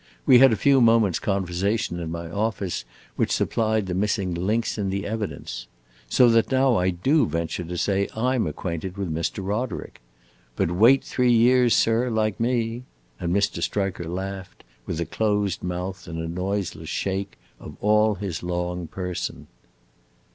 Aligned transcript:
We 0.25 0.39
had 0.39 0.51
a 0.51 0.55
few 0.55 0.81
moments' 0.81 1.19
conversation 1.19 1.99
in 1.99 2.09
my 2.11 2.27
office 2.27 2.85
which 3.17 3.31
supplied 3.31 3.85
the 3.85 3.93
missing 3.93 4.33
links 4.33 4.79
in 4.79 4.89
the 4.89 5.05
evidence. 5.05 5.67
So 6.09 6.27
that 6.29 6.51
now 6.51 6.75
I 6.75 6.89
do 6.89 7.27
venture 7.27 7.63
to 7.63 7.77
say 7.77 8.09
I 8.15 8.33
'm 8.33 8.47
acquainted 8.47 8.97
with 8.97 9.13
Mr. 9.13 9.45
Roderick! 9.47 10.01
But 10.55 10.71
wait 10.71 11.03
three 11.03 11.31
years, 11.31 11.75
sir, 11.75 12.09
like 12.09 12.39
me!" 12.39 12.81
and 13.19 13.31
Mr. 13.31 13.61
Striker 13.61 14.05
laughed, 14.05 14.63
with 14.87 14.99
a 14.99 15.05
closed 15.05 15.61
mouth 15.61 16.07
and 16.07 16.17
a 16.17 16.27
noiseless 16.27 16.89
shake 16.89 17.37
of 17.59 17.77
all 17.79 18.15
his 18.15 18.41
long 18.41 18.87
person. 18.87 19.45